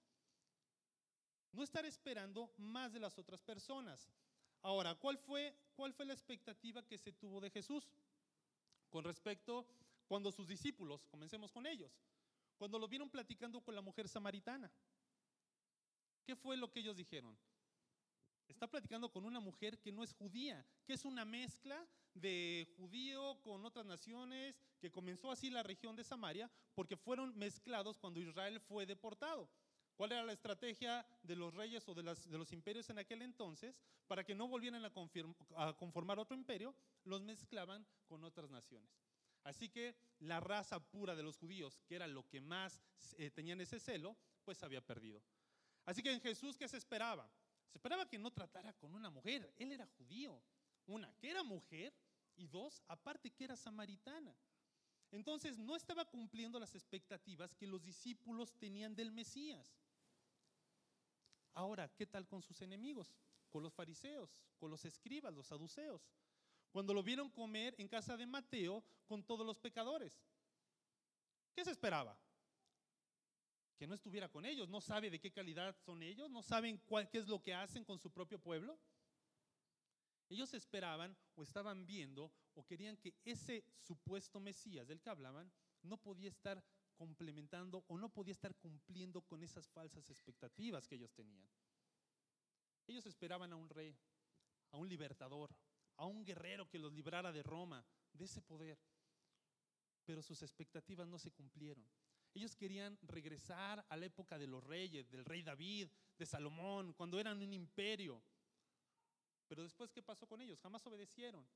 [1.54, 4.12] No estar esperando más de las otras personas.
[4.62, 7.88] Ahora, ¿cuál fue, cuál fue la expectativa que se tuvo de Jesús?
[8.90, 9.66] Con respecto
[10.10, 11.94] cuando sus discípulos, comencemos con ellos,
[12.58, 14.70] cuando lo vieron platicando con la mujer samaritana.
[16.26, 17.38] ¿Qué fue lo que ellos dijeron?
[18.48, 23.40] Está platicando con una mujer que no es judía, que es una mezcla de judío
[23.42, 28.60] con otras naciones, que comenzó así la región de Samaria, porque fueron mezclados cuando Israel
[28.60, 29.50] fue deportado.
[29.96, 33.80] ¿Cuál era la estrategia de los reyes o de, los imperios en aquel entonces?
[34.08, 38.92] Para que no volvieran a, conformar otro imperio, los mezclaban con otras naciones.
[39.44, 42.82] Así que la raza pura de los judíos, que era lo que más
[43.18, 45.22] eh, tenían ese celo, pues había perdido.
[45.86, 47.30] Así que en Jesús, ¿qué se esperaba?
[47.72, 49.54] Se esperaba que no tratara con una mujer.
[49.58, 50.42] Él era judío.
[50.86, 51.94] Una, que era mujer.
[52.36, 54.36] Y dos, aparte que era samaritana.
[55.12, 59.78] Entonces no estaba cumpliendo las expectativas que los discípulos tenían del Mesías.
[61.54, 63.14] Ahora, ¿qué tal con sus enemigos?
[63.50, 66.02] Con los fariseos, con los escribas, los saduceos.
[66.72, 70.20] Cuando lo vieron comer en casa de Mateo con todos los pecadores.
[71.54, 72.18] ¿Qué se esperaba?
[73.78, 77.10] Que no estuviera con ellos, no sabe de qué calidad son ellos, no saben cuál,
[77.10, 78.80] qué es lo que hacen con su propio pueblo.
[80.30, 85.98] Ellos esperaban o estaban viendo o querían que ese supuesto Mesías del que hablaban no
[85.98, 86.64] podía estar
[86.96, 91.50] complementando o no podía estar cumpliendo con esas falsas expectativas que ellos tenían.
[92.88, 93.96] Ellos esperaban a un rey,
[94.72, 95.56] a un libertador,
[95.98, 98.80] a un guerrero que los librara de Roma, de ese poder.
[100.06, 101.86] Pero sus expectativas no se cumplieron.
[102.34, 107.20] Ellos querían regresar a la época de los reyes, del rey David, de Salomón, cuando
[107.20, 108.24] eran un imperio.
[109.48, 110.60] Pero después, ¿qué pasó con ellos?
[110.62, 111.48] Jamás obedecieron,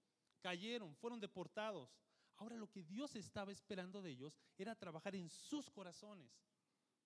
[0.42, 1.90] cayeron, fueron deportados.
[2.38, 6.32] Ahora lo que Dios estaba esperando de ellos era trabajar en sus corazones.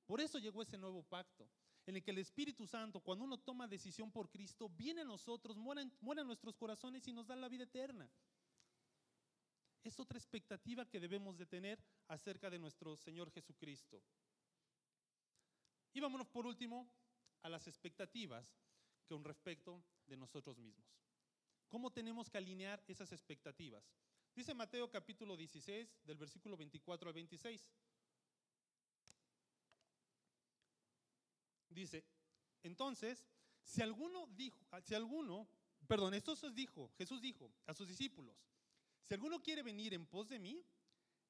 [0.06, 1.50] Por eso llegó ese nuevo pacto,
[1.86, 5.56] en el que el Espíritu Santo, cuando uno toma decisión por Cristo, viene a nosotros,
[5.58, 8.12] muere en, nuestros corazones y nos da la vida eterna.
[9.84, 14.02] Es otra expectativa que debemos de tener acerca de nuestro Señor Jesucristo.
[15.94, 16.89] Y vámonos por último
[17.41, 18.48] a las expectativas
[19.08, 20.86] con respecto de nosotros mismos.
[21.67, 23.84] ¿Cómo tenemos que alinear esas expectativas?
[24.36, 27.74] Dice Mateo capítulo 16, del versículo 24 al 26.
[31.70, 32.06] Dice,
[32.63, 33.26] entonces,
[33.63, 35.48] si alguno dijo, si alguno,
[35.88, 38.36] perdón, esto se dijo, Jesús dijo a sus discípulos,
[39.04, 40.64] si alguno quiere venir en pos de mí,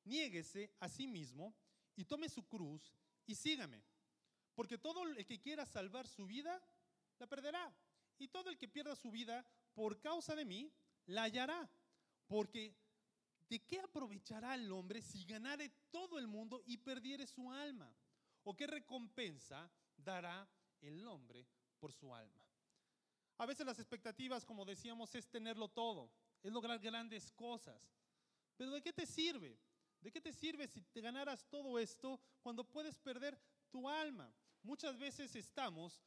[0.03, 1.55] niéguese a sí mismo
[1.95, 2.93] y tome su cruz
[3.25, 3.83] y sígame.
[4.55, 6.61] Porque todo el que quiera salvar su vida,
[7.19, 7.73] la perderá.
[8.17, 10.71] Y todo el que pierda su vida por causa de mí,
[11.05, 11.69] la hallará.
[12.27, 12.75] Porque
[13.49, 17.93] ¿de qué aprovechará el hombre si ganare todo el mundo y perdiere su alma?
[18.43, 20.49] ¿O qué recompensa dará
[20.81, 21.47] el hombre
[21.79, 22.45] por su alma?
[23.37, 26.11] A veces las expectativas, como decíamos, es tenerlo todo,
[26.43, 27.91] es lograr grandes cosas.
[28.57, 29.57] Pero ¿de qué te sirve?
[30.01, 34.33] ¿De qué te sirve si te ganaras todo esto cuando puedes perder tu alma?
[34.63, 36.01] Muchas veces estamos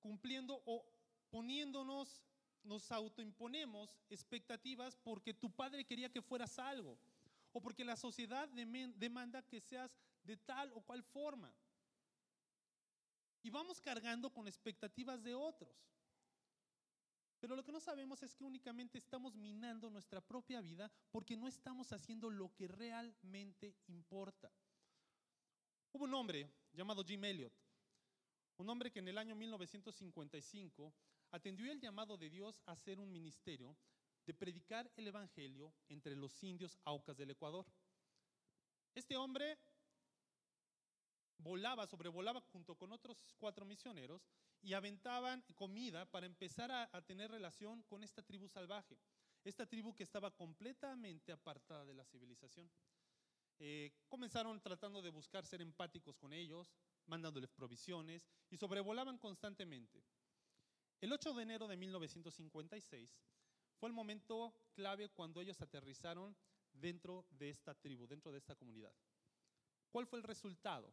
[0.00, 0.84] cumpliendo o
[1.30, 2.22] poniéndonos
[2.62, 6.98] nos autoimponemos expectativas porque tu padre quería que fueras algo
[7.52, 11.54] o porque la sociedad demanda que seas de tal o cual forma.
[13.42, 15.76] Y vamos cargando con expectativas de otros.
[17.44, 21.46] Pero lo que no sabemos es que únicamente estamos minando nuestra propia vida porque no
[21.46, 24.50] estamos haciendo lo que realmente importa.
[25.92, 27.52] Hubo un hombre llamado Jim Elliot,
[28.56, 30.94] un hombre que en el año 1955
[31.32, 33.76] atendió el llamado de Dios a hacer un ministerio
[34.24, 37.66] de predicar el Evangelio entre los indios aucas del Ecuador.
[38.94, 39.58] Este hombre
[41.38, 44.26] volaba, sobrevolaba junto con otros cuatro misioneros
[44.62, 48.98] y aventaban comida para empezar a, tener relación con esta tribu salvaje,
[49.44, 52.70] esta tribu que estaba completamente apartada de la civilización.
[53.58, 56.72] Eh, comenzaron tratando de buscar ser empáticos con ellos,
[57.06, 60.02] mandándoles provisiones y sobrevolaban constantemente.
[61.00, 63.18] El 8 de enero de 1956
[63.78, 66.34] fue el momento clave cuando ellos aterrizaron
[66.72, 68.94] dentro de esta tribu, dentro de esta comunidad.
[69.90, 70.92] ¿Cuál fue el resultado?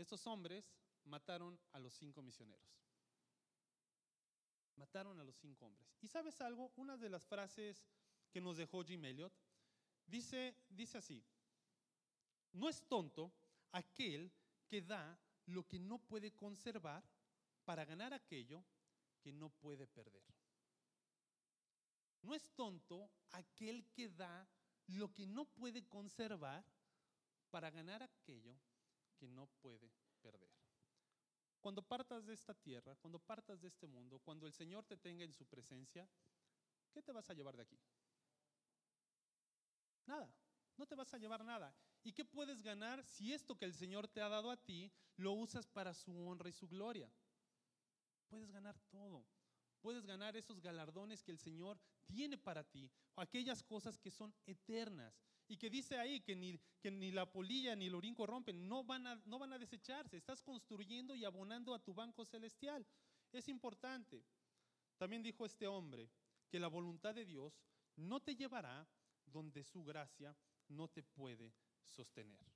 [0.00, 0.64] Estos hombres
[1.04, 2.66] mataron a los cinco misioneros.
[4.76, 5.86] Mataron a los cinco hombres.
[6.00, 6.72] ¿Y sabes algo?
[6.76, 7.84] Una de las frases
[8.30, 9.32] que nos dejó Jim Elliot
[10.06, 11.22] dice, dice así,
[12.52, 13.30] no es tonto
[13.72, 14.32] aquel
[14.66, 17.04] que da lo que no puede conservar
[17.64, 18.64] para ganar aquello
[19.20, 20.24] que no puede perder.
[22.22, 24.48] No es tonto aquel que da
[24.86, 26.64] lo que no puede conservar
[27.50, 28.56] para ganar aquello
[29.20, 30.50] que no puede perder.
[31.60, 35.24] Cuando partas de esta tierra, cuando partas de este mundo, cuando el Señor te tenga
[35.24, 36.08] en su presencia,
[36.90, 37.78] ¿qué te vas a llevar de aquí?
[40.06, 40.34] Nada,
[40.78, 41.76] no te vas a llevar nada.
[42.02, 45.32] ¿Y qué puedes ganar si esto que el Señor te ha dado a ti lo
[45.32, 47.12] usas para su honra y su gloria?
[48.28, 49.26] Puedes ganar todo.
[49.82, 55.22] Puedes ganar esos galardones que el Señor tiene para ti, aquellas cosas que son eternas
[55.50, 58.84] y que dice ahí que ni, que ni la polilla ni el orín corrompen, no
[58.84, 60.16] van, a, no van a desecharse.
[60.16, 62.86] Estás construyendo y abonando a tu banco celestial.
[63.32, 64.24] Es importante.
[64.96, 66.08] También dijo este hombre
[66.48, 67.60] que la voluntad de Dios
[67.96, 68.88] no te llevará
[69.26, 70.36] donde su gracia
[70.68, 71.52] no te puede
[71.84, 72.46] sostener.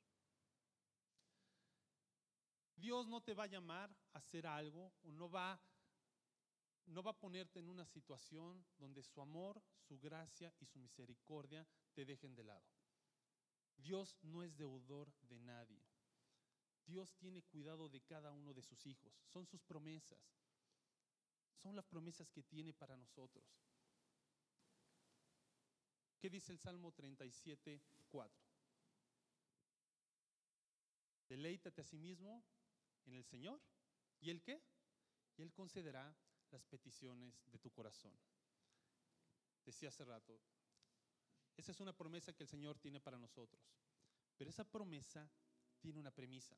[2.76, 5.60] Dios no te va a llamar a hacer algo o no va,
[6.86, 11.66] no va a ponerte en una situación donde su amor, su gracia y su misericordia
[11.92, 12.83] te dejen de lado.
[13.76, 15.84] Dios no es deudor de nadie.
[16.86, 19.14] Dios tiene cuidado de cada uno de sus hijos.
[19.26, 20.20] Son sus promesas.
[21.62, 23.44] Son las promesas que tiene para nosotros.
[26.18, 28.44] ¿Qué dice el Salmo 37, 4?
[31.28, 32.44] Deleítate a sí mismo
[33.06, 33.60] en el Señor.
[34.20, 34.62] ¿Y el qué?
[35.36, 36.16] Y Él concederá
[36.50, 38.16] las peticiones de tu corazón.
[39.64, 40.40] Decía hace rato,
[41.56, 43.62] esa es una promesa que el Señor tiene para nosotros.
[44.36, 45.28] Pero esa promesa
[45.80, 46.56] tiene una premisa.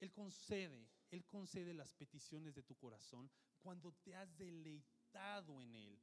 [0.00, 5.98] Él concede, Él concede las peticiones de tu corazón cuando te has deleitado en Él.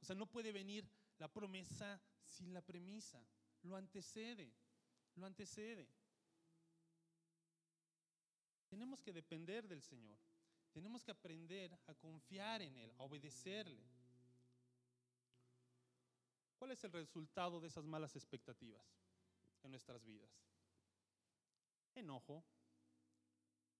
[0.00, 3.24] O sea, no puede venir la promesa sin la premisa.
[3.62, 4.52] Lo antecede,
[5.14, 5.88] lo antecede.
[8.68, 10.18] Tenemos que depender del Señor.
[10.72, 13.82] Tenemos que aprender a confiar en Él, a obedecerle.
[16.66, 18.84] ¿Cuál es el resultado de esas malas expectativas
[19.62, 20.28] en nuestras vidas?
[21.94, 22.42] Enojo,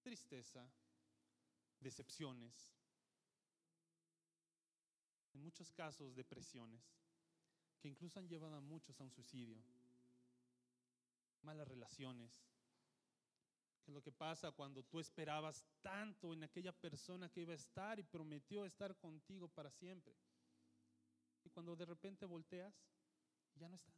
[0.02, 0.64] tristeza,
[1.80, 2.72] decepciones,
[5.34, 6.80] en muchos casos depresiones,
[7.80, 9.60] que incluso han llevado a muchos a un suicidio,
[11.42, 12.40] malas relaciones,
[13.82, 17.56] que es lo que pasa cuando tú esperabas tanto en aquella persona que iba a
[17.56, 20.14] estar y prometió estar contigo para siempre.
[21.46, 22.74] Y cuando de repente volteas,
[23.54, 23.92] ya no está.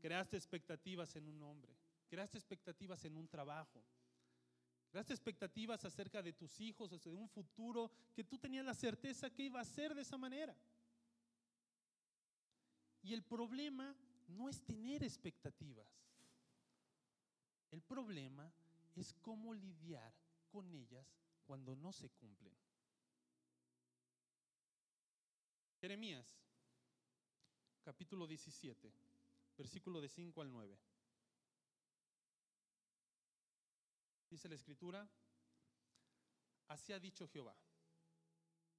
[0.00, 1.76] Creaste expectativas en un hombre,
[2.08, 3.84] creaste expectativas en un trabajo,
[4.90, 9.42] creaste expectativas acerca de tus hijos, de un futuro que tú tenías la certeza que
[9.42, 10.56] iba a ser de esa manera.
[13.02, 13.94] Y el problema
[14.28, 15.86] no es tener expectativas.
[17.70, 18.50] El problema
[18.96, 20.14] es cómo lidiar
[20.50, 21.06] con ellas
[21.44, 22.54] cuando no se cumplen.
[25.82, 26.38] Jeremías,
[27.82, 28.94] capítulo 17,
[29.58, 30.78] versículo de 5 al 9.
[34.30, 35.10] Dice la escritura,
[36.68, 37.56] así ha dicho Jehová,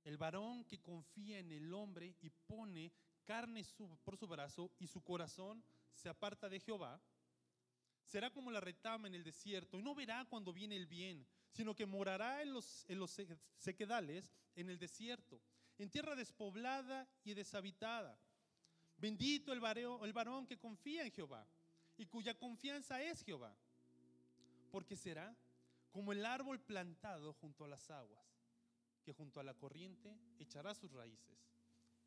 [0.06, 2.94] el varón que confía en el hombre y pone
[3.26, 3.66] carne
[4.06, 5.62] por su brazo y su corazón
[5.92, 7.02] se aparta de Jehová,
[8.06, 11.76] será como la retama en el desierto y no verá cuando viene el bien, sino
[11.76, 13.20] que morará en los, en los
[13.58, 15.42] sequedales en el desierto
[15.78, 18.18] en tierra despoblada y deshabitada.
[18.98, 21.48] Bendito el, varón que confía en Jehová
[21.98, 23.56] y cuya confianza es Jehová,
[24.72, 25.36] porque será
[25.92, 28.26] como el árbol plantado junto a las aguas,
[29.04, 31.38] que junto a la corriente echará sus raíces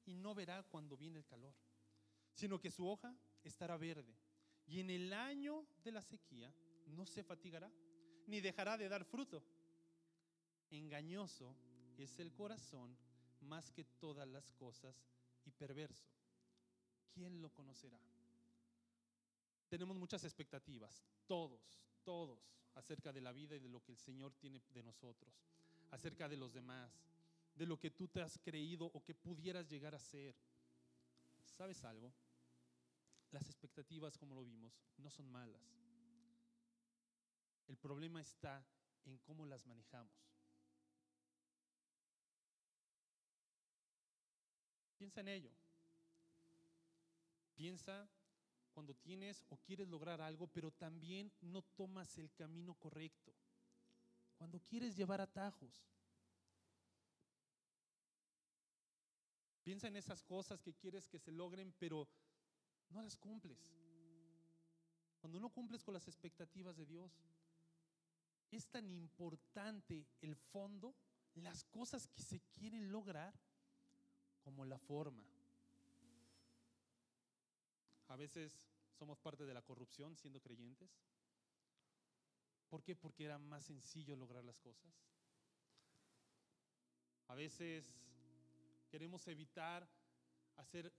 [0.06, 1.54] y no verá cuando viene el calor,
[2.32, 4.16] sino que su hoja estará verde
[4.66, 6.52] y en el año de la sequía
[6.86, 7.70] no se fatigará,
[8.26, 9.44] ni dejará de dar fruto.
[10.70, 11.56] Engañoso
[11.96, 12.96] es el corazón
[13.42, 14.94] más que todas las cosas
[15.44, 16.08] y perverso.
[17.14, 17.98] ¿Quién lo conocerá?
[19.68, 22.38] Tenemos muchas expectativas, todos, todos,
[22.74, 25.34] acerca de la vida y de lo que el Señor tiene de nosotros,
[25.90, 26.92] acerca de los demás,
[27.54, 30.34] de lo que tú te has creído o que pudieras llegar a ser.
[31.56, 32.12] ¿Sabes algo?
[33.32, 35.62] Las expectativas, como lo vimos, no son malas.
[37.66, 38.64] El problema está
[39.04, 40.35] en cómo las manejamos.
[45.06, 45.52] Piensa en ello.
[47.54, 48.10] Piensa
[48.72, 53.32] cuando tienes o quieres lograr algo, pero también no tomas el camino correcto.
[54.36, 55.86] Cuando quieres llevar atajos.
[59.62, 62.08] Piensa en esas cosas que quieres que se logren, pero
[62.88, 63.60] no las cumples.
[65.20, 67.12] Cuando no cumples con las expectativas de Dios.
[68.50, 70.96] Es tan importante el fondo,
[71.36, 73.38] las cosas que se quieren lograr,
[74.46, 75.24] como la forma.
[78.06, 80.88] A veces somos parte de la corrupción siendo creyentes.
[82.68, 82.94] ¿Por qué?
[82.94, 84.94] Porque era más sencillo lograr las cosas.
[87.26, 87.92] A veces
[88.88, 89.88] queremos evitar
[90.54, 90.94] hacer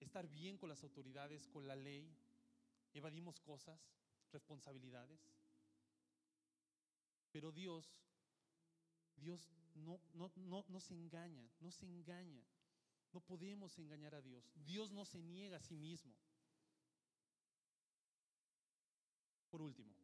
[0.00, 2.10] estar bien con las autoridades, con la ley,
[2.94, 3.78] evadimos cosas,
[4.32, 5.20] responsabilidades.
[7.32, 7.86] Pero Dios,
[9.14, 9.46] Dios
[9.84, 12.44] no, no, no, no se engaña, no se engaña.
[13.12, 14.50] No podemos engañar a Dios.
[14.64, 16.14] Dios no se niega a sí mismo.
[19.50, 19.94] Por último,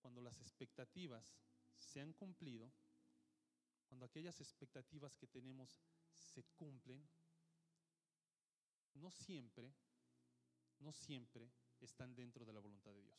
[0.00, 1.34] cuando las expectativas
[1.78, 2.70] se han cumplido,
[3.88, 5.80] cuando aquellas expectativas que tenemos
[6.14, 7.08] se cumplen,
[8.94, 9.72] no siempre,
[10.78, 11.50] no siempre
[11.80, 13.18] están dentro de la voluntad de Dios.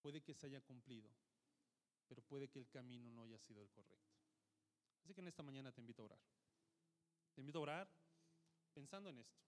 [0.00, 1.10] Puede que se haya cumplido,
[2.08, 4.14] pero puede que el camino no haya sido el correcto.
[5.02, 6.20] Así que en esta mañana te invito a orar.
[7.34, 7.88] Te invito a orar
[8.72, 9.42] pensando en esto,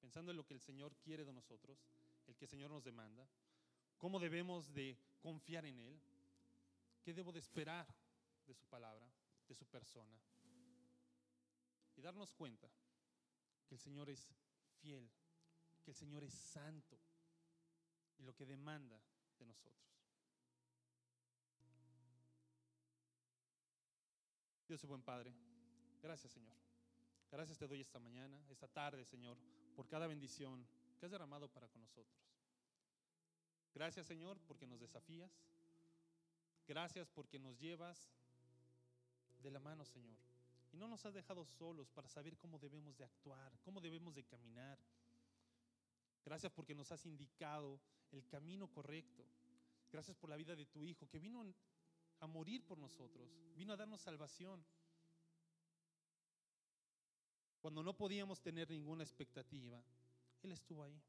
[0.00, 1.78] pensando en lo que el Señor quiere de nosotros,
[2.26, 3.28] el que el Señor nos demanda,
[3.96, 6.00] cómo debemos de confiar en Él,
[7.02, 7.86] qué debo de esperar
[8.46, 9.08] de su palabra,
[9.48, 10.18] de su persona,
[11.96, 12.70] y darnos cuenta
[13.66, 14.28] que el Señor es
[14.80, 15.10] fiel,
[15.82, 16.98] que el Señor es santo
[18.18, 19.00] y lo que demanda
[19.38, 19.95] de nosotros.
[24.68, 25.32] Dios es buen Padre.
[26.02, 26.56] Gracias, Señor.
[27.30, 29.36] Gracias te doy esta mañana, esta tarde, Señor,
[29.76, 30.66] por cada bendición
[30.98, 32.16] que has derramado para con nosotros.
[33.74, 35.30] Gracias, Señor, porque nos desafías.
[36.66, 38.10] Gracias porque nos llevas
[39.42, 40.16] de la mano, Señor.
[40.72, 44.24] Y no nos has dejado solos para saber cómo debemos de actuar, cómo debemos de
[44.24, 44.78] caminar.
[46.24, 49.24] Gracias porque nos has indicado el camino correcto.
[49.92, 51.40] Gracias por la vida de tu Hijo que vino
[52.20, 54.64] a morir por nosotros, vino a darnos salvación.
[57.60, 59.82] Cuando no podíamos tener ninguna expectativa,
[60.42, 61.00] Él estuvo ahí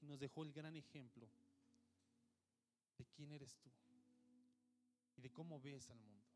[0.00, 1.28] y nos dejó el gran ejemplo
[2.98, 3.70] de quién eres tú
[5.16, 6.26] y de cómo ves al mundo.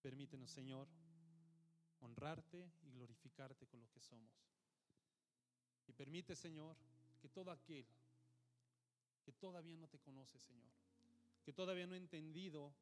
[0.00, 0.88] Permítenos, Señor,
[2.00, 4.32] honrarte y glorificarte con lo que somos.
[5.86, 6.76] Y permite, Señor,
[7.20, 7.86] que todo aquel
[9.24, 10.70] que todavía no te conoce, Señor,
[11.44, 12.74] que todavía no ha entendido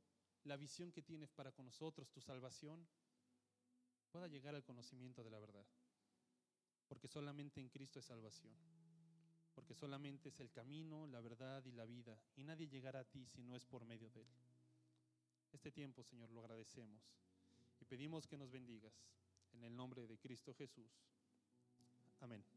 [0.44, 2.86] la visión que tienes para con nosotros, tu salvación,
[4.10, 5.66] pueda llegar al conocimiento de la verdad.
[6.88, 8.54] Porque solamente en Cristo es salvación.
[9.54, 12.18] Porque solamente es el camino, la verdad y la vida.
[12.36, 14.28] Y nadie llegará a ti si no es por medio de Él.
[15.52, 17.02] Este tiempo, Señor, lo agradecemos.
[17.80, 18.94] Y pedimos que nos bendigas.
[19.52, 20.90] En el nombre de Cristo Jesús.
[22.20, 22.42] Amén.